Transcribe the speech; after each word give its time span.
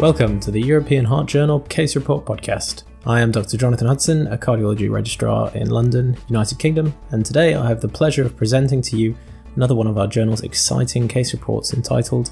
Welcome 0.00 0.38
to 0.40 0.52
the 0.52 0.60
European 0.60 1.04
Heart 1.04 1.26
Journal 1.26 1.58
Case 1.58 1.96
Report 1.96 2.24
podcast. 2.24 2.84
I 3.04 3.20
am 3.20 3.32
Dr. 3.32 3.56
Jonathan 3.56 3.88
Hudson, 3.88 4.28
a 4.28 4.38
cardiology 4.38 4.88
registrar 4.88 5.50
in 5.56 5.70
London, 5.70 6.16
United 6.28 6.60
Kingdom, 6.60 6.94
and 7.10 7.26
today 7.26 7.56
I 7.56 7.66
have 7.66 7.80
the 7.80 7.88
pleasure 7.88 8.24
of 8.24 8.36
presenting 8.36 8.80
to 8.82 8.96
you 8.96 9.16
another 9.56 9.74
one 9.74 9.88
of 9.88 9.98
our 9.98 10.06
journal's 10.06 10.42
exciting 10.42 11.08
case 11.08 11.32
reports 11.32 11.74
entitled 11.74 12.30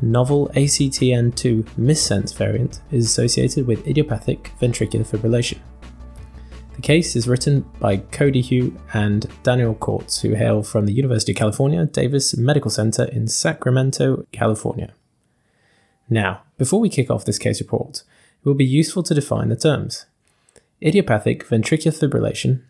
Novel 0.00 0.48
ACTN2 0.54 1.64
missense 1.76 2.36
variant 2.36 2.82
is 2.92 3.06
associated 3.06 3.66
with 3.66 3.84
idiopathic 3.88 4.52
ventricular 4.60 5.04
fibrillation. 5.04 5.58
The 6.76 6.82
case 6.82 7.16
is 7.16 7.26
written 7.26 7.62
by 7.80 7.96
Cody 7.96 8.42
Hou 8.42 8.78
and 8.94 9.26
Daniel 9.42 9.74
Cortez, 9.74 10.20
who 10.20 10.34
hail 10.34 10.62
from 10.62 10.86
the 10.86 10.92
University 10.92 11.32
of 11.32 11.38
California 11.38 11.84
Davis 11.84 12.36
Medical 12.36 12.70
Center 12.70 13.06
in 13.06 13.26
Sacramento, 13.26 14.24
California. 14.30 14.94
Now, 16.10 16.42
before 16.56 16.80
we 16.80 16.88
kick 16.88 17.10
off 17.10 17.24
this 17.24 17.38
case 17.38 17.60
report, 17.60 18.02
it 18.42 18.48
will 18.48 18.54
be 18.54 18.64
useful 18.64 19.02
to 19.04 19.14
define 19.14 19.48
the 19.48 19.56
terms. 19.56 20.06
Idiopathic 20.80 21.46
ventricular 21.46 21.98
fibrillation 21.98 22.62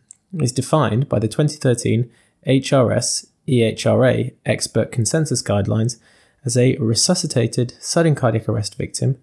is 0.42 0.52
defined 0.52 1.09
by 1.09 1.19
the 1.19 1.28
2013 1.28 2.11
HRS 2.47 3.27
EHRA 3.47 4.33
Expert 4.45 4.92
Consensus 4.92 5.42
Guidelines 5.42 5.98
as 6.45 6.56
a 6.56 6.77
resuscitated 6.77 7.74
sudden 7.80 8.14
cardiac 8.14 8.48
arrest 8.48 8.77
victim, 8.77 9.19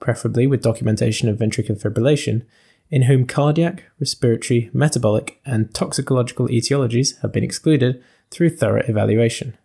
preferably 0.00 0.46
with 0.46 0.62
documentation 0.62 1.28
of 1.28 1.38
ventricular 1.38 1.80
fibrillation, 1.80 2.42
in 2.90 3.02
whom 3.02 3.26
cardiac, 3.26 3.84
respiratory, 3.98 4.70
metabolic, 4.72 5.40
and 5.46 5.72
toxicological 5.74 6.48
etiologies 6.48 7.20
have 7.22 7.32
been 7.32 7.44
excluded 7.44 8.02
through 8.30 8.50
thorough 8.50 8.84
evaluation. 8.86 9.56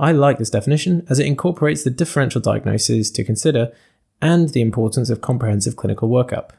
I 0.00 0.12
like 0.12 0.38
this 0.38 0.48
definition 0.48 1.06
as 1.10 1.18
it 1.18 1.26
incorporates 1.26 1.84
the 1.84 1.90
differential 1.90 2.40
diagnoses 2.40 3.10
to 3.10 3.22
consider 3.22 3.70
and 4.22 4.48
the 4.48 4.62
importance 4.62 5.10
of 5.10 5.20
comprehensive 5.20 5.76
clinical 5.76 6.08
workup. 6.08 6.50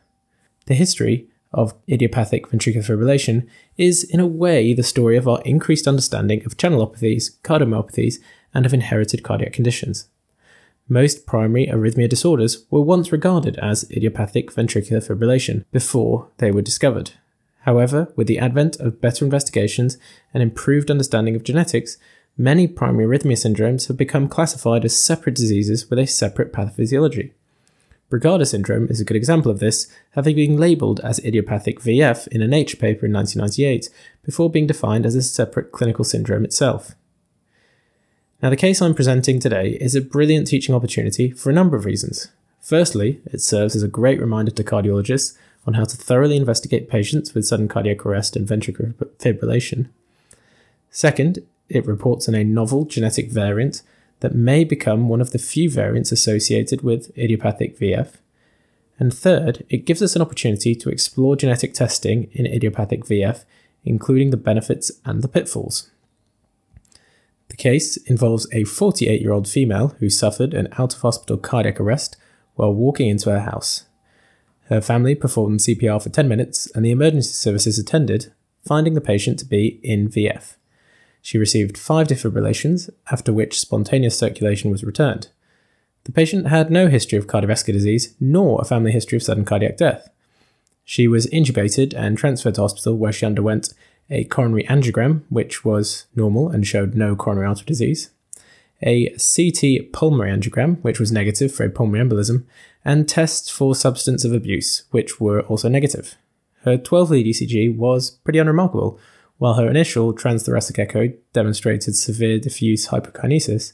The 0.68 0.76
history 0.76 1.28
of 1.52 1.74
idiopathic 1.90 2.48
ventricular 2.50 2.86
fibrillation 2.86 3.48
is, 3.78 4.04
in 4.04 4.20
a 4.20 4.28
way, 4.28 4.76
the 4.76 4.84
story 4.84 5.18
of 5.18 5.28
our 5.28 5.42
increased 5.42 5.88
understanding 5.88 6.46
of 6.46 6.56
channelopathies, 6.56 7.42
cardiomyopathies, 7.42 8.20
and 8.54 8.66
of 8.66 8.76
inherited 8.76 9.24
cardiac 9.24 9.54
conditions. 9.54 10.08
Most 10.88 11.26
primary 11.26 11.66
arrhythmia 11.66 12.08
disorders 12.08 12.66
were 12.70 12.82
once 12.82 13.12
regarded 13.12 13.58
as 13.58 13.90
idiopathic 13.90 14.52
ventricular 14.54 15.04
fibrillation 15.04 15.66
before 15.72 16.28
they 16.38 16.52
were 16.52 16.62
discovered. 16.62 17.12
However, 17.62 18.14
with 18.16 18.28
the 18.28 18.40
advent 18.40 18.80
of 18.80 19.02
better 19.02 19.26
investigations 19.26 19.98
and 20.32 20.44
improved 20.44 20.92
understanding 20.92 21.36
of 21.36 21.44
genetics, 21.44 21.98
many 22.38 22.68
primary 22.68 23.06
arrhythmia 23.06 23.34
syndromes 23.34 23.88
have 23.88 23.98
become 23.98 24.28
classified 24.28 24.86
as 24.86 24.96
separate 24.96 25.36
diseases 25.36 25.90
with 25.90 26.00
a 26.00 26.08
separate 26.08 26.52
pathophysiology. 26.54 27.32
Brugada 28.12 28.46
syndrome 28.46 28.88
is 28.90 29.00
a 29.00 29.06
good 29.06 29.16
example 29.16 29.50
of 29.50 29.60
this, 29.60 29.88
having 30.12 30.36
been 30.36 30.58
labelled 30.58 31.00
as 31.00 31.20
idiopathic 31.20 31.80
VF 31.80 32.28
in 32.28 32.42
a 32.42 32.48
Nature 32.48 32.76
paper 32.76 33.06
in 33.06 33.14
1998 33.14 33.90
before 34.24 34.50
being 34.50 34.68
defined 34.68 35.06
as 35.06 35.16
a 35.16 35.22
separate 35.22 35.72
clinical 35.72 36.04
syndrome 36.04 36.44
itself. 36.44 36.94
Now, 38.42 38.50
the 38.50 38.58
case 38.58 38.82
I'm 38.82 38.96
presenting 38.96 39.40
today 39.40 39.78
is 39.80 39.96
a 39.96 40.02
brilliant 40.02 40.48
teaching 40.48 40.76
opportunity 40.76 41.32
for 41.32 41.50
a 41.50 41.54
number 41.54 41.78
of 41.78 41.86
reasons. 41.86 42.28
Firstly, 42.60 43.22
it 43.26 43.40
serves 43.40 43.76
as 43.76 43.84
a 43.84 43.88
great 43.88 44.20
reminder 44.20 44.52
to 44.52 44.64
cardiologists 44.64 45.38
on 45.66 45.76
how 45.76 45.86
to 45.86 45.96
thoroughly 45.96 46.36
investigate 46.38 46.90
patients 46.90 47.34
with 47.34 47.46
sudden 47.46 47.68
cardiac 47.68 48.06
arrest 48.06 48.36
and 48.36 48.48
ventricular 48.48 48.94
fibrillation. 49.20 49.88
Second, 50.90 51.40
it 51.74 51.86
reports 51.86 52.28
on 52.28 52.36
a 52.36 52.44
novel 52.44 52.86
genetic 52.86 53.32
variant 53.32 53.82
that 54.22 54.36
may 54.36 54.64
become 54.64 55.10
one 55.10 55.22
of 55.22 55.32
the 55.32 55.40
few 55.40 55.70
variants 55.70 56.12
associated 56.12 56.82
with 56.82 57.16
idiopathic 57.18 57.78
VF. 57.78 58.14
And 59.00 59.14
third, 59.14 59.66
it 59.70 59.86
gives 59.86 60.02
us 60.02 60.16
an 60.16 60.22
opportunity 60.22 60.76
to 60.76 60.90
explore 60.90 61.36
genetic 61.36 61.74
testing 61.74 62.30
in 62.34 62.46
idiopathic 62.46 63.06
VF, 63.06 63.46
including 63.84 64.30
the 64.30 64.38
benefits 64.38 64.92
and 65.06 65.24
the 65.24 65.28
pitfalls. 65.28 65.90
The 67.50 67.58
case 67.58 67.98
involves 67.98 68.48
a 68.54 68.64
48 68.64 69.20
year 69.20 69.34
old 69.34 69.48
female 69.48 69.90
who 70.00 70.10
suffered 70.10 70.54
an 70.54 70.68
out 70.78 70.96
of 70.96 71.02
hospital 71.02 71.38
cardiac 71.38 71.80
arrest 71.82 72.16
while 72.56 72.74
walking 72.74 73.10
into 73.10 73.32
her 73.32 73.42
house. 73.42 73.86
Her 74.70 74.82
family 74.82 75.16
performed 75.16 75.60
CPR 75.60 76.02
for 76.02 76.10
10 76.10 76.30
minutes 76.30 76.68
and 76.76 76.86
the 76.86 76.92
emergency 76.92 77.34
services 77.34 77.78
attended, 77.78 78.32
finding 78.66 78.94
the 78.94 79.02
patient 79.02 79.40
to 79.40 79.46
be 79.46 79.80
in 79.84 80.08
VF. 80.08 80.56
She 81.22 81.38
received 81.38 81.78
five 81.78 82.08
defibrillations, 82.08 82.90
after 83.12 83.32
which 83.32 83.60
spontaneous 83.60 84.18
circulation 84.18 84.72
was 84.72 84.84
returned. 84.84 85.30
The 86.04 86.12
patient 86.12 86.48
had 86.48 86.72
no 86.72 86.88
history 86.88 87.18
of 87.18 87.28
cardiovascular 87.28 87.74
disease, 87.74 88.16
nor 88.20 88.60
a 88.60 88.66
family 88.66 88.92
history 88.92 89.18
of 89.18 89.24
sudden 89.24 89.46
cardiac 89.46 89.78
death. 89.78 90.10
She 90.84 91.08
was 91.08 91.28
intubated 91.28 91.94
and 91.96 92.18
transferred 92.18 92.56
to 92.56 92.62
hospital 92.62 92.98
where 92.98 93.12
she 93.12 93.26
underwent 93.26 93.74
a 94.10 94.24
coronary 94.26 94.64
angiogram, 94.64 95.22
which 95.30 95.64
was 95.64 96.06
normal 96.16 96.50
and 96.50 96.66
showed 96.66 96.96
no 96.96 97.16
coronary 97.16 97.48
artery 97.48 97.66
disease, 97.66 98.10
a 98.82 99.10
CT 99.12 99.94
pulmonary 99.94 100.36
angiogram, 100.36 100.82
which 100.82 101.00
was 101.00 101.12
negative 101.12 101.54
for 101.54 101.64
a 101.64 101.70
pulmonary 101.70 102.08
embolism, 102.08 102.46
and 102.84 103.08
tests 103.08 103.50
for 103.50 103.76
substance 103.76 104.26
of 104.26 104.34
abuse, 104.34 104.84
which 104.92 105.22
were 105.22 105.42
also 105.42 105.70
negative. 105.70 106.16
Her 106.64 106.78
12 106.78 107.12
lead 107.12 107.26
ECG 107.28 107.76
was 107.76 108.12
pretty 108.12 108.40
unremarkable, 108.40 109.00
while 109.42 109.56
her 109.56 109.68
initial 109.68 110.14
transthoracic 110.14 110.78
echo 110.78 111.12
demonstrated 111.34 111.96
severe 111.96 112.38
diffuse 112.38 112.90
hypokinesis, 112.90 113.74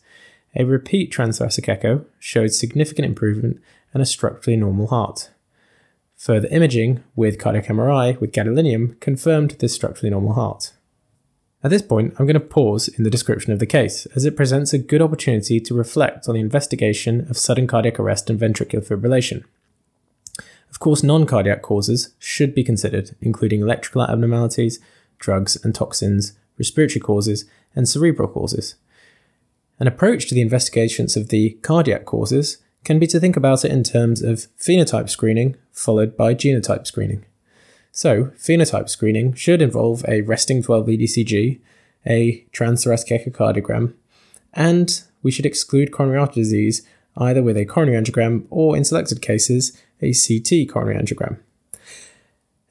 a 0.55 0.63
repeat 0.63 1.11
transthoracic 1.11 1.67
echo 1.67 2.05
showed 2.19 2.53
significant 2.53 3.05
improvement 3.05 3.61
and 3.93 4.01
a 4.01 4.05
structurally 4.05 4.55
normal 4.55 4.87
heart. 4.87 5.29
Further 6.15 6.47
imaging 6.51 7.03
with 7.17 7.37
cardiac 7.37 7.65
MRI 7.65 8.17
with 8.21 8.31
gadolinium 8.31 8.97
confirmed 9.01 9.57
this 9.59 9.73
structurally 9.73 10.09
normal 10.09 10.35
heart. 10.35 10.71
At 11.61 11.71
this 11.71 11.81
point, 11.81 12.13
I'm 12.17 12.25
going 12.25 12.35
to 12.35 12.39
pause 12.39 12.87
in 12.87 13.03
the 13.03 13.09
description 13.09 13.51
of 13.51 13.59
the 13.59 13.65
case, 13.65 14.05
as 14.15 14.23
it 14.23 14.37
presents 14.37 14.71
a 14.71 14.77
good 14.77 15.01
opportunity 15.01 15.59
to 15.59 15.73
reflect 15.73 16.29
on 16.29 16.35
the 16.35 16.39
investigation 16.39 17.29
of 17.29 17.37
sudden 17.37 17.67
cardiac 17.67 17.99
arrest 17.99 18.29
and 18.29 18.39
ventricular 18.39 18.87
fibrillation. 18.87 19.43
Of 20.71 20.79
course, 20.79 21.03
non 21.03 21.25
cardiac 21.25 21.61
causes 21.61 22.13
should 22.19 22.55
be 22.55 22.63
considered, 22.63 23.17
including 23.19 23.59
electrical 23.59 24.03
abnormalities, 24.03 24.79
drugs 25.19 25.57
and 25.63 25.73
toxins, 25.73 26.33
respiratory 26.57 26.99
causes, 26.99 27.45
and 27.75 27.87
cerebral 27.87 28.27
causes. 28.27 28.75
An 29.79 29.87
approach 29.87 30.27
to 30.27 30.35
the 30.35 30.41
investigations 30.41 31.15
of 31.15 31.29
the 31.29 31.51
cardiac 31.61 32.05
causes 32.05 32.57
can 32.83 32.99
be 32.99 33.07
to 33.07 33.19
think 33.19 33.37
about 33.37 33.65
it 33.65 33.71
in 33.71 33.83
terms 33.83 34.21
of 34.21 34.47
phenotype 34.57 35.09
screening 35.09 35.55
followed 35.71 36.17
by 36.17 36.33
genotype 36.33 36.87
screening. 36.87 37.25
So, 37.91 38.31
phenotype 38.37 38.89
screening 38.89 39.33
should 39.33 39.61
involve 39.61 40.05
a 40.07 40.21
resting 40.21 40.61
12 40.63 40.87
lead 40.87 40.99
ECG, 41.01 41.59
a 42.05 42.45
transthoracic 42.53 43.25
echocardiogram, 43.25 43.93
and 44.53 45.01
we 45.21 45.31
should 45.31 45.45
exclude 45.45 45.91
coronary 45.91 46.19
artery 46.19 46.43
disease 46.43 46.81
either 47.17 47.41
with 47.41 47.57
a 47.57 47.65
coronary 47.65 48.01
angiogram 48.01 48.45
or, 48.49 48.77
in 48.77 48.83
selected 48.83 49.21
cases, 49.21 49.77
a 50.01 50.13
CT 50.13 50.69
coronary 50.71 51.01
angiogram. 51.01 51.39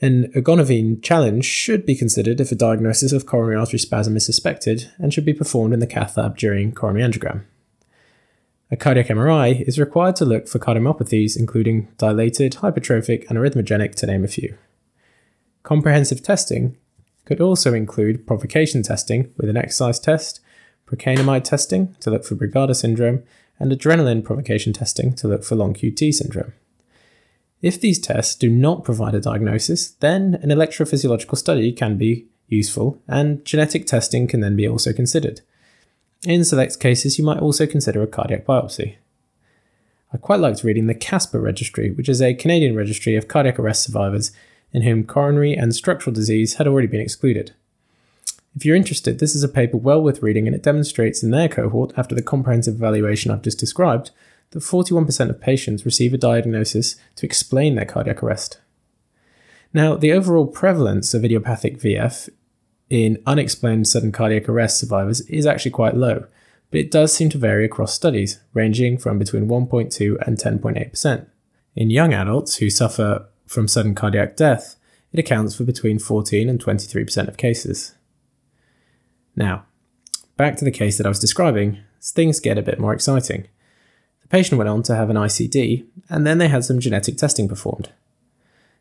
An 0.03 0.31
ergonovine 0.35 1.03
challenge 1.03 1.47
should 1.47 1.87
be 1.87 1.97
considered 1.97 2.39
if 2.39 2.53
a 2.53 2.57
diagnosis 2.57 3.13
of 3.13 3.25
coronary 3.25 3.57
artery 3.57 3.79
spasm 3.79 4.15
is 4.17 4.27
suspected 4.27 4.93
and 4.99 5.13
should 5.13 5.25
be 5.25 5.33
performed 5.33 5.73
in 5.73 5.81
the 5.81 5.87
cath 5.87 6.19
lab 6.19 6.37
during 6.37 6.73
coronary 6.73 7.11
angiogram. 7.11 7.45
A 8.71 8.77
cardiac 8.77 9.07
MRI 9.07 9.67
is 9.67 9.79
required 9.79 10.17
to 10.17 10.27
look 10.27 10.49
for 10.49 10.59
cardiomyopathies 10.59 11.39
including 11.39 11.89
dilated, 11.97 12.57
hypertrophic, 12.57 13.27
and 13.31 13.39
arrhythmogenic, 13.39 13.95
to 13.95 14.07
name 14.07 14.23
a 14.25 14.29
few. 14.29 14.59
Comprehensive 15.63 16.23
testing 16.23 16.77
could 17.25 17.41
also 17.41 17.73
include 17.73 18.27
provocation 18.27 18.83
testing 18.83 19.33
with 19.39 19.49
an 19.49 19.57
exercise 19.57 19.99
test, 19.99 20.41
procainamide 20.87 21.45
testing 21.45 21.97
to 22.01 22.11
look 22.11 22.25
for 22.25 22.35
Brugada 22.35 22.77
syndrome, 22.77 23.23
and 23.59 23.73
adrenaline 23.73 24.23
provocation 24.23 24.75
testing 24.75 25.15
to 25.15 25.27
look 25.27 25.43
for 25.43 25.55
long 25.55 25.73
QT 25.73 26.13
syndrome. 26.13 26.53
If 27.67 27.81
these 27.81 27.99
tests 27.99 28.37
do 28.37 28.49
not 28.49 28.85
provide 28.85 29.17
a 29.17 29.21
diagnosis, 29.21 29.89
then 29.99 30.39
an 30.41 30.51
electrophysiological 30.51 31.37
study 31.37 31.73
can 31.73 31.97
be 31.97 32.27
useful, 32.47 33.03
and 33.09 33.45
genetic 33.45 33.89
testing 33.89 34.29
can 34.29 34.39
then 34.39 34.55
be 34.55 34.69
also 34.69 34.93
considered. 34.93 35.41
In 36.25 36.45
select 36.45 36.79
cases, 36.79 37.19
you 37.19 37.25
might 37.25 37.41
also 37.41 37.67
consider 37.67 38.05
a 38.05 38.07
cardiac 38.07 38.47
biopsy. 38.47 38.99
I 40.13 40.17
quite 40.17 40.39
liked 40.39 40.63
reading 40.63 40.87
the 40.87 40.95
CASPER 40.95 41.41
registry, 41.41 41.91
which 41.91 42.09
is 42.09 42.23
a 42.23 42.35
Canadian 42.35 42.77
registry 42.77 43.17
of 43.17 43.27
cardiac 43.27 43.59
arrest 43.59 43.83
survivors 43.83 44.31
in 44.73 44.83
whom 44.83 45.03
coronary 45.03 45.55
and 45.55 45.75
structural 45.75 46.15
disease 46.15 46.55
had 46.55 46.69
already 46.69 46.87
been 46.87 47.01
excluded. 47.01 47.53
If 48.55 48.65
you're 48.65 48.77
interested, 48.77 49.19
this 49.19 49.35
is 49.35 49.43
a 49.43 49.49
paper 49.49 49.77
well 49.77 50.01
worth 50.01 50.23
reading 50.23 50.47
and 50.47 50.55
it 50.55 50.63
demonstrates 50.63 51.21
in 51.21 51.33
their 51.33 51.49
cohort, 51.49 51.93
after 51.97 52.15
the 52.15 52.23
comprehensive 52.23 52.77
evaluation 52.77 53.33
I've 53.33 53.43
just 53.43 53.59
described, 53.59 54.13
that 54.51 54.61
41% 54.61 55.31
of 55.31 55.41
patients 55.41 55.85
receive 55.85 56.15
a 56.15 56.19
diagnosis 56.19 56.97
to 57.17 57.27
explain 57.27 57.75
their 57.75 57.85
cardiac 57.85 58.23
arrest. 58.23 58.61
Now, 59.73 59.97
the 59.97 60.13
overall 60.13 60.47
prevalence 60.47 61.13
of 61.15 61.25
idiopathic 61.25 61.79
VF 61.79 62.29
in 62.89 63.23
unexplained 63.27 63.89
sudden 63.89 64.13
cardiac 64.13 64.49
arrest 64.49 64.79
survivors 64.79 65.21
is 65.23 65.47
actually 65.47 65.73
quite 65.73 65.97
low, 65.97 66.27
but 66.71 66.81
it 66.81 66.91
does 66.91 67.13
seem 67.13 67.29
to 67.31 67.39
vary 67.39 67.65
across 67.65 67.93
studies, 67.93 68.41
ranging 68.55 68.97
from 68.99 69.19
between 69.19 69.49
1.2 69.49 70.17
and 70.27 70.39
10.8%. 70.39 71.27
In 71.75 71.91
young 71.91 72.15
adults 72.15 72.57
who 72.57 72.71
suffer 72.71 73.27
from 73.47 73.69
sudden 73.69 73.95
cardiac 73.95 74.37
death, 74.37 74.77
it 75.13 75.21
accounts 75.21 75.55
for 75.55 75.65
between 75.65 75.99
14 75.99 76.49
and 76.49 76.63
23% 76.63 77.29
of 77.29 77.37
cases. 77.37 77.95
Now, 79.35 79.67
back 80.37 80.57
to 80.57 80.65
the 80.65 80.71
case 80.71 80.97
that 80.97 81.07
I 81.07 81.11
was 81.11 81.19
describing, 81.19 81.79
things 82.03 82.41
get 82.41 82.59
a 82.59 82.63
bit 82.63 82.81
more 82.81 82.95
exciting. 82.95 83.49
The 84.27 84.39
patient 84.39 84.59
went 84.59 84.69
on 84.69 84.83
to 84.83 84.97
have 84.97 85.09
an 85.09 85.17
ICD, 85.17 85.85
and 86.09 86.27
then 86.27 86.39
they 86.39 86.49
had 86.49 86.65
some 86.65 86.81
genetic 86.81 87.17
testing 87.17 87.47
performed. 87.47 87.91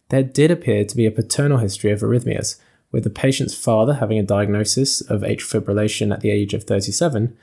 There 0.10 0.24
did 0.24 0.50
appear 0.50 0.84
to 0.86 0.98
be 0.98 1.06
a 1.06 1.12
paternal 1.12 1.60
history 1.60 1.92
of 1.92 2.00
arrhythmias, 2.00 2.60
with 2.92 3.04
the 3.04 3.12
patient's 3.12 3.54
father 3.54 3.94
having 3.94 4.18
a 4.18 4.24
diagnosis 4.24 5.02
of 5.02 5.22
atrial 5.22 5.62
fibrillation 5.62 6.12
at 6.12 6.22
the 6.22 6.32
age 6.32 6.56
of 6.56 6.64
37, 6.64 7.38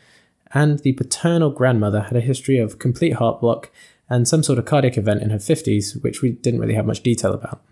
and 0.52 0.80
the 0.80 0.94
paternal 0.94 1.50
grandmother 1.50 2.00
had 2.00 2.16
a 2.16 2.20
history 2.20 2.58
of 2.58 2.80
complete 2.80 3.14
heart 3.14 3.40
block 3.40 3.70
and 4.10 4.26
some 4.26 4.42
sort 4.42 4.58
of 4.58 4.64
cardiac 4.64 4.98
event 4.98 5.22
in 5.22 5.30
her 5.30 5.38
50s, 5.38 6.02
which 6.02 6.22
we 6.22 6.30
didn't 6.30 6.58
really 6.58 6.74
have 6.74 6.86
much 6.86 7.04
detail 7.04 7.32
about. 7.32 7.62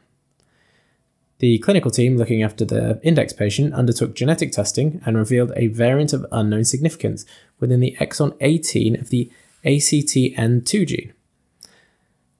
The 1.40 1.58
clinical 1.58 1.90
team 1.90 2.16
looking 2.16 2.44
after 2.44 2.64
the 2.64 3.00
index 3.02 3.32
patient 3.32 3.74
undertook 3.74 4.14
genetic 4.14 4.52
testing 4.52 5.02
and 5.04 5.16
revealed 5.16 5.52
a 5.56 5.66
variant 5.66 6.12
of 6.12 6.24
unknown 6.30 6.64
significance 6.64 7.24
within 7.58 7.80
the 7.80 7.96
exon 7.98 8.36
18 8.40 8.94
of 9.00 9.08
the 9.08 9.28
ACTN2 9.64 10.86
gene. 10.86 11.12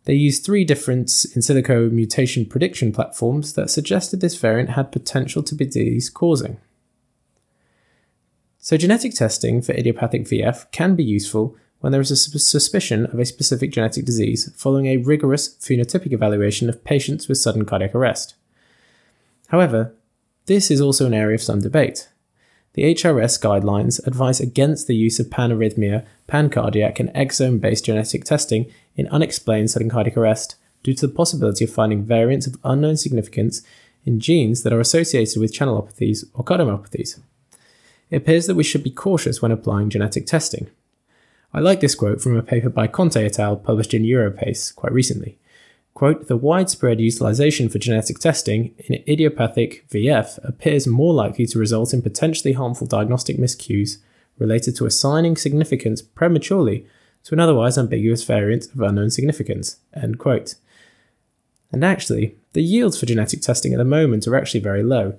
They 0.04 0.14
used 0.14 0.44
three 0.44 0.64
different 0.64 1.08
in 1.34 1.42
silico 1.42 1.90
mutation 1.90 2.46
prediction 2.46 2.92
platforms 2.92 3.52
that 3.54 3.70
suggested 3.70 4.20
this 4.20 4.38
variant 4.38 4.70
had 4.70 4.92
potential 4.92 5.42
to 5.42 5.54
be 5.54 5.66
disease 5.66 6.08
causing. 6.08 6.56
So, 8.58 8.76
genetic 8.76 9.14
testing 9.14 9.62
for 9.62 9.72
idiopathic 9.72 10.24
VF 10.24 10.70
can 10.72 10.94
be 10.94 11.04
useful 11.04 11.56
when 11.80 11.92
there 11.92 12.00
is 12.00 12.10
a 12.10 12.16
suspicion 12.16 13.06
of 13.06 13.18
a 13.18 13.24
specific 13.24 13.72
genetic 13.72 14.04
disease 14.04 14.52
following 14.54 14.86
a 14.86 14.98
rigorous 14.98 15.48
phenotypic 15.56 16.12
evaluation 16.12 16.68
of 16.68 16.84
patients 16.84 17.26
with 17.26 17.38
sudden 17.38 17.64
cardiac 17.64 17.94
arrest. 17.94 18.34
However, 19.48 19.94
this 20.46 20.70
is 20.70 20.80
also 20.80 21.06
an 21.06 21.14
area 21.14 21.34
of 21.34 21.42
some 21.42 21.60
debate. 21.60 22.08
The 22.74 22.94
HRS 22.94 23.40
guidelines 23.40 24.04
advise 24.06 24.40
against 24.40 24.86
the 24.86 24.94
use 24.94 25.18
of 25.18 25.26
panarrhythmia, 25.26 26.06
pancardiac, 26.28 27.00
and 27.00 27.08
exome 27.10 27.60
based 27.60 27.84
genetic 27.86 28.24
testing 28.24 28.70
in 28.94 29.08
unexplained 29.08 29.70
sudden 29.70 29.90
cardiac 29.90 30.16
arrest 30.16 30.54
due 30.84 30.94
to 30.94 31.06
the 31.06 31.12
possibility 31.12 31.64
of 31.64 31.72
finding 31.72 32.04
variants 32.04 32.46
of 32.46 32.56
unknown 32.62 32.96
significance 32.96 33.62
in 34.04 34.20
genes 34.20 34.62
that 34.62 34.72
are 34.72 34.80
associated 34.80 35.40
with 35.40 35.52
channelopathies 35.52 36.24
or 36.32 36.44
cardiomyopathies. 36.44 37.18
It 38.08 38.16
appears 38.16 38.46
that 38.46 38.54
we 38.54 38.64
should 38.64 38.84
be 38.84 38.90
cautious 38.90 39.42
when 39.42 39.52
applying 39.52 39.90
genetic 39.90 40.26
testing. 40.26 40.68
I 41.52 41.58
like 41.58 41.80
this 41.80 41.96
quote 41.96 42.20
from 42.20 42.36
a 42.36 42.42
paper 42.42 42.68
by 42.68 42.86
Conte 42.86 43.24
et 43.24 43.38
al. 43.38 43.56
published 43.56 43.94
in 43.94 44.04
Europace 44.04 44.74
quite 44.74 44.92
recently. 44.92 45.38
Quote, 45.94 46.28
the 46.28 46.36
widespread 46.36 47.00
utilization 47.00 47.68
for 47.68 47.78
genetic 47.78 48.18
testing 48.18 48.74
in 48.78 49.02
idiopathic 49.08 49.88
VF 49.90 50.38
appears 50.44 50.86
more 50.86 51.12
likely 51.12 51.46
to 51.46 51.58
result 51.58 51.92
in 51.92 52.00
potentially 52.00 52.54
harmful 52.54 52.86
diagnostic 52.86 53.36
miscues 53.36 53.98
related 54.38 54.76
to 54.76 54.86
assigning 54.86 55.36
significance 55.36 56.00
prematurely 56.00 56.86
to 57.24 57.34
an 57.34 57.40
otherwise 57.40 57.76
ambiguous 57.76 58.24
variant 58.24 58.66
of 58.72 58.80
unknown 58.80 59.10
significance. 59.10 59.78
End 59.94 60.18
quote. 60.18 60.54
And 61.72 61.84
actually, 61.84 62.36
the 62.52 62.62
yields 62.62 62.98
for 62.98 63.06
genetic 63.06 63.42
testing 63.42 63.72
at 63.72 63.78
the 63.78 63.84
moment 63.84 64.26
are 64.26 64.36
actually 64.36 64.60
very 64.60 64.82
low. 64.82 65.18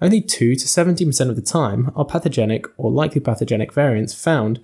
Only 0.00 0.20
2 0.20 0.56
to 0.56 0.66
17% 0.66 1.28
of 1.28 1.36
the 1.36 1.42
time 1.42 1.92
are 1.94 2.04
pathogenic 2.04 2.66
or 2.76 2.90
likely 2.90 3.20
pathogenic 3.20 3.72
variants 3.72 4.14
found 4.14 4.60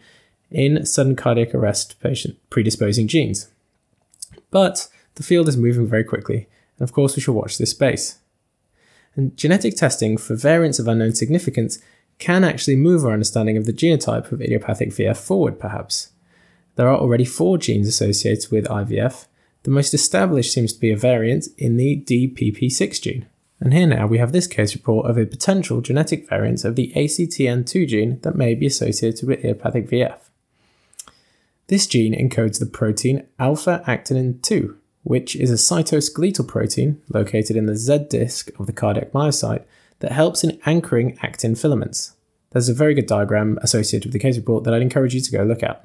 in 0.51 0.85
sudden 0.85 1.15
cardiac 1.15 1.55
arrest 1.55 2.01
patient 2.01 2.37
predisposing 2.51 3.07
genes. 3.07 3.49
But 4.51 4.89
the 5.19 5.25
field 5.25 5.49
is 5.49 5.57
moving 5.57 5.87
very 5.87 6.05
quickly, 6.05 6.49
and 6.79 6.89
of 6.89 6.93
course, 6.93 7.17
we 7.17 7.21
should 7.21 7.35
watch 7.35 7.59
this 7.59 7.73
space. 7.73 8.21
And 9.17 9.37
genetic 9.37 9.75
testing 9.75 10.17
for 10.17 10.37
variants 10.37 10.79
of 10.79 10.87
unknown 10.87 11.17
significance 11.17 11.81
can 12.19 12.45
actually 12.45 12.77
move 12.77 13.05
our 13.05 13.13
understanding 13.13 13.57
of 13.57 13.65
the 13.65 13.73
genotype 13.73 14.31
of 14.31 14.41
idiopathic 14.41 14.91
VF 14.91 15.17
forward, 15.17 15.59
perhaps. 15.59 16.13
There 16.77 16.87
are 16.87 16.97
already 16.97 17.25
four 17.25 17.59
genes 17.59 17.89
associated 17.89 18.53
with 18.53 18.67
IVF. 18.67 19.27
The 19.65 19.73
most 19.73 19.93
established 19.93 20.53
seems 20.53 20.73
to 20.73 20.79
be 20.79 20.93
a 20.93 20.97
variant 20.97 21.49
in 21.59 21.77
the 21.77 22.01
DPP6 22.01 23.03
gene. 23.03 23.27
And 23.59 23.75
here 23.75 23.89
now 23.89 24.07
we 24.07 24.19
have 24.19 24.31
this 24.31 24.47
case 24.47 24.73
report 24.73 25.11
of 25.11 25.19
a 25.19 25.27
potential 25.27 25.81
genetic 25.81 26.29
variant 26.29 26.65
of 26.65 26.77
the 26.77 26.93
ACTN2 26.95 27.89
gene 27.89 28.21
that 28.21 28.37
may 28.37 28.55
be 28.55 28.67
associated 28.67 29.27
with 29.27 29.41
idiopathic 29.41 29.91
VF. 29.91 30.21
This 31.67 31.89
gene 31.89 32.15
encodes 32.15 32.61
the 32.61 32.67
protein 32.67 33.27
alpha 33.41 33.83
actinin 33.85 34.41
2, 34.43 34.77
which 35.09 35.35
is 35.35 35.51
a 35.51 35.55
cytoskeletal 35.55 36.47
protein 36.47 37.01
located 37.09 37.57
in 37.57 37.65
the 37.65 37.75
Z 37.75 38.09
disc 38.11 38.51
of 38.61 38.67
the 38.67 38.75
cardiac 38.75 39.13
myocyte 39.13 39.65
that 40.01 40.13
helps 40.13 40.45
in 40.45 40.61
anchoring 40.67 41.19
actin 41.23 41.55
filaments. 41.55 42.13
There's 42.51 42.69
a 42.69 42.75
very 42.75 42.93
good 42.93 43.07
diagram 43.07 43.59
associated 43.63 44.05
with 44.05 44.13
the 44.13 44.19
case 44.19 44.37
report 44.37 44.65
that 44.65 44.75
I'd 44.75 44.83
encourage 44.83 45.15
you 45.15 45.23
to 45.23 45.33
go 45.33 45.45
look 45.45 45.63
at. 45.63 45.83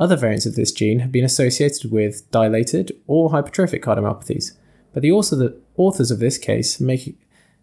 Other 0.00 0.16
variants 0.16 0.46
of 0.46 0.56
this 0.56 0.72
gene 0.72 0.98
have 0.98 1.12
been 1.12 1.24
associated 1.24 1.92
with 1.92 2.28
dilated 2.32 2.90
or 3.06 3.30
hypertrophic 3.30 3.84
cardiomyopathies, 3.84 4.56
but 4.92 5.02
the, 5.02 5.56
authors 5.76 6.10
of 6.10 6.18
this 6.18 6.38
case 6.38 6.80
make 6.80 7.16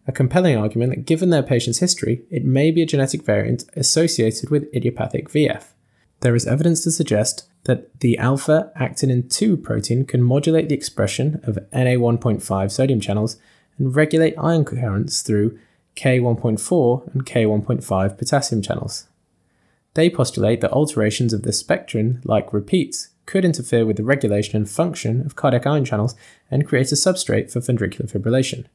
a 0.07 0.13
compelling 0.13 0.55
argument 0.55 0.91
that 0.91 1.05
given 1.05 1.31
their 1.31 1.43
patient's 1.43 1.79
history, 1.79 2.21
it 2.31 2.45
may 2.45 2.71
be 2.71 2.81
a 2.81 2.85
genetic 2.85 3.23
variant 3.23 3.65
associated 3.75 4.49
with 4.49 4.73
idiopathic 4.73 5.29
VF. 5.29 5.73
There 6.21 6.33
is 6.33 6.47
evidence 6.47 6.81
to 6.85 6.91
suggest 6.91 7.49
that 7.65 7.99
the 7.99 8.17
alpha 8.17 8.71
actinin 8.79 9.31
2 9.31 9.57
protein 9.57 10.05
can 10.05 10.23
modulate 10.23 10.69
the 10.69 10.75
expression 10.75 11.41
of 11.43 11.59
Na1.5 11.71 12.71
sodium 12.71 12.99
channels 12.99 13.37
and 13.77 13.95
regulate 13.95 14.37
ion 14.37 14.63
currents 14.65 15.21
through 15.21 15.59
K1.4 15.95 17.13
and 17.13 17.25
K1.5 17.25 18.17
potassium 18.17 18.61
channels. 18.61 19.07
They 19.93 20.09
postulate 20.09 20.61
that 20.61 20.71
alterations 20.71 21.33
of 21.33 21.43
this 21.43 21.59
spectrin, 21.59 22.21
like 22.23 22.53
repeats, 22.53 23.09
could 23.25 23.45
interfere 23.45 23.85
with 23.85 23.97
the 23.97 24.03
regulation 24.03 24.55
and 24.55 24.69
function 24.69 25.25
of 25.25 25.35
cardiac 25.35 25.65
ion 25.65 25.85
channels 25.85 26.15
and 26.51 26.67
create 26.67 26.91
a 26.91 26.95
substrate 26.95 27.51
for 27.51 27.59
ventricular 27.59 28.11
fibrillation. 28.11 28.65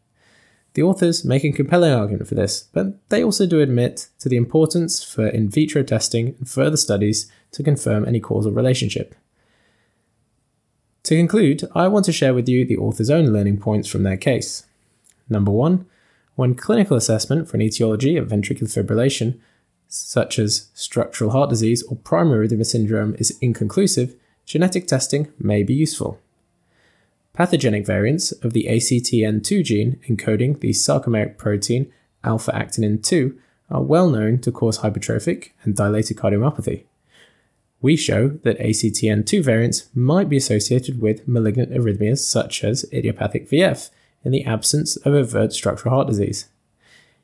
The 0.75 0.83
authors 0.83 1.25
make 1.25 1.45
a 1.45 1.53
compelling 1.53 1.93
argument 1.93 2.29
for 2.29 2.37
this, 2.37 2.69
but 2.73 2.97
they 3.11 3.23
also 3.23 3.47
do 3.47 3.61
admit 3.61 4.09
to 4.20 4.29
the 4.29 4.37
importance 4.37 5.03
for 5.03 5.27
in 5.27 5.49
vitro 5.49 5.82
testing 5.82 6.37
and 6.39 6.49
further 6.49 6.77
studies 6.77 7.31
to 7.53 7.63
confirm 7.63 8.07
any 8.07 8.21
causal 8.21 8.53
relationship. 8.53 9.15
To 11.05 11.17
conclude, 11.17 11.69
I 11.75 11.89
want 11.89 12.05
to 12.07 12.13
share 12.13 12.35
with 12.35 12.49
you 12.49 12.65
the 12.65 12.77
author's 12.77 13.11
own 13.11 13.27
learning 13.33 13.59
points 13.59 13.89
from 13.89 14.03
their 14.03 14.17
case. 14.17 14.67
Number 15.29 15.51
one, 15.51 15.87
when 16.37 16.55
clinical 16.55 16.97
assessment 16.97 17.49
for 17.49 17.57
an 17.57 17.63
etiology 17.63 18.17
of 18.17 18.29
ventricular 18.29 18.69
fibrillation, 18.69 19.39
such 19.89 20.39
as 20.39 20.69
structural 20.75 21.33
heart 21.33 21.51
disease 21.51 21.83
or 21.83 21.97
primary 21.97 22.49
arrhythmia 22.49 22.67
syndrome, 22.67 23.15
is 23.19 23.37
inconclusive, 23.41 24.15
genetic 24.45 24.87
testing 24.87 25.33
may 25.39 25.63
be 25.63 25.75
useful. 25.75 26.21
Pathogenic 27.33 27.87
variants 27.87 28.33
of 28.33 28.53
the 28.53 28.67
ACTN2 28.69 29.65
gene 29.65 30.01
encoding 30.09 30.61
the 30.61 30.71
sarcomeric 30.71 31.39
protein 31.39 31.91
alpha 32.23 32.53
actinin 32.53 33.03
2 33.03 33.39
are 33.71 33.83
well 33.83 34.11
known 34.11 34.39
to 34.41 34.53
cause 34.53 34.79
hypertrophic 34.79 35.51
and 35.63 35.77
dilated 35.77 36.17
cardiomyopathy. 36.17 36.85
We 37.82 37.96
show 37.96 38.29
that 38.43 38.58
ACTN2 38.58 39.43
variants 39.43 39.89
might 39.94 40.29
be 40.29 40.37
associated 40.37 41.01
with 41.01 41.27
malignant 41.27 41.72
arrhythmias 41.72 42.19
such 42.19 42.63
as 42.63 42.84
idiopathic 42.93 43.49
VF 43.49 43.91
in 44.22 44.32
the 44.32 44.44
absence 44.44 44.96
of 44.96 45.15
overt 45.15 45.53
structural 45.53 45.94
heart 45.94 46.08
disease. 46.08 46.49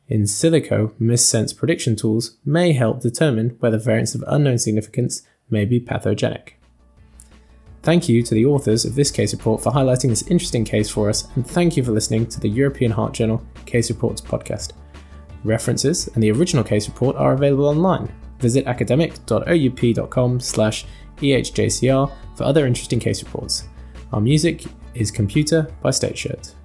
In 0.08 0.22
silico, 0.22 0.92
missense 1.00 1.54
prediction 1.54 1.96
tools 1.96 2.36
may 2.44 2.72
help 2.72 3.00
determine 3.00 3.56
whether 3.60 3.76
variants 3.76 4.14
of 4.14 4.24
unknown 4.26 4.58
significance 4.58 5.22
may 5.50 5.64
be 5.64 5.80
pathogenic. 5.80 6.58
Thank 7.82 8.08
you 8.08 8.22
to 8.22 8.34
the 8.34 8.46
authors 8.46 8.84
of 8.84 8.94
this 8.94 9.10
case 9.10 9.32
report 9.32 9.62
for 9.62 9.72
highlighting 9.72 10.08
this 10.08 10.26
interesting 10.28 10.64
case 10.64 10.88
for 10.88 11.08
us, 11.08 11.28
and 11.36 11.46
thank 11.46 11.76
you 11.76 11.84
for 11.84 11.92
listening 11.92 12.26
to 12.26 12.40
the 12.40 12.48
European 12.48 12.90
Heart 12.90 13.14
Journal 13.14 13.44
Case 13.64 13.90
Reports 13.90 14.20
podcast. 14.20 14.72
References 15.44 16.08
and 16.08 16.22
the 16.22 16.32
original 16.32 16.64
case 16.64 16.88
report 16.88 17.14
are 17.16 17.34
available 17.34 17.66
online. 17.66 18.12
Visit 18.40 18.66
academic.oup.com 18.66 20.40
slash 20.40 20.86
ehjcr 21.18 22.12
for 22.36 22.44
other 22.44 22.66
interesting 22.66 23.00
case 23.00 23.22
reports. 23.22 23.68
Our 24.12 24.20
music 24.20 24.64
is 24.94 25.10
Computer 25.10 25.68
by 25.82 25.90
State 25.90 26.18
Shirt. 26.18 26.55